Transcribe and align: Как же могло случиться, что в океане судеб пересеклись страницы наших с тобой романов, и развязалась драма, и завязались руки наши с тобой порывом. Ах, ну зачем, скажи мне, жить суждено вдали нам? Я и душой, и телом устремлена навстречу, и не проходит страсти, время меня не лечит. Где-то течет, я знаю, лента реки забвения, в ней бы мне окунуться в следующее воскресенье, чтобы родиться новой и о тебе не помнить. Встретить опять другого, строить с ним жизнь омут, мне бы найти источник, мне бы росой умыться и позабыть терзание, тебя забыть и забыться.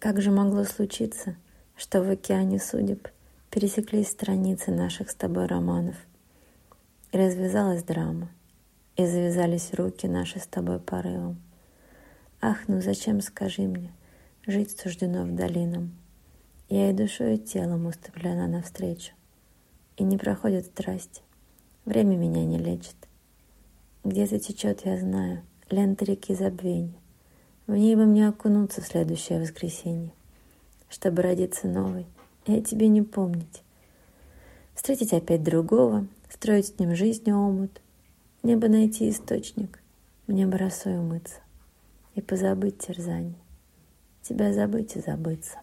Как 0.00 0.22
же 0.22 0.30
могло 0.30 0.64
случиться, 0.64 1.36
что 1.76 2.02
в 2.02 2.08
океане 2.08 2.58
судеб 2.58 3.06
пересеклись 3.50 4.08
страницы 4.08 4.70
наших 4.70 5.10
с 5.10 5.14
тобой 5.14 5.44
романов, 5.44 5.94
и 7.12 7.18
развязалась 7.18 7.82
драма, 7.82 8.30
и 8.96 9.04
завязались 9.04 9.74
руки 9.74 10.06
наши 10.06 10.38
с 10.38 10.46
тобой 10.46 10.80
порывом. 10.80 11.38
Ах, 12.40 12.66
ну 12.66 12.80
зачем, 12.80 13.20
скажи 13.20 13.60
мне, 13.60 13.92
жить 14.46 14.70
суждено 14.80 15.24
вдали 15.24 15.66
нам? 15.66 15.90
Я 16.70 16.88
и 16.88 16.94
душой, 16.94 17.34
и 17.34 17.38
телом 17.38 17.84
устремлена 17.84 18.46
навстречу, 18.46 19.12
и 19.98 20.02
не 20.02 20.16
проходит 20.16 20.64
страсти, 20.64 21.20
время 21.84 22.16
меня 22.16 22.46
не 22.46 22.56
лечит. 22.56 22.96
Где-то 24.04 24.38
течет, 24.38 24.86
я 24.86 24.96
знаю, 24.96 25.42
лента 25.68 26.06
реки 26.06 26.34
забвения, 26.34 26.99
в 27.70 27.76
ней 27.76 27.94
бы 27.94 28.04
мне 28.04 28.26
окунуться 28.26 28.80
в 28.80 28.86
следующее 28.86 29.40
воскресенье, 29.40 30.10
чтобы 30.88 31.22
родиться 31.22 31.68
новой 31.68 32.04
и 32.46 32.52
о 32.52 32.60
тебе 32.60 32.88
не 32.88 33.00
помнить. 33.00 33.62
Встретить 34.74 35.12
опять 35.12 35.44
другого, 35.44 36.04
строить 36.28 36.66
с 36.66 36.78
ним 36.80 36.96
жизнь 36.96 37.30
омут, 37.30 37.80
мне 38.42 38.56
бы 38.56 38.68
найти 38.68 39.08
источник, 39.08 39.78
мне 40.26 40.48
бы 40.48 40.58
росой 40.58 40.98
умыться 40.98 41.36
и 42.16 42.20
позабыть 42.20 42.78
терзание, 42.78 43.38
тебя 44.22 44.52
забыть 44.52 44.96
и 44.96 45.00
забыться. 45.00 45.60